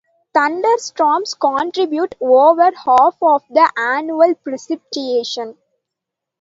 [0.33, 5.55] Thunderstorms contribute over half of the annual precipitation.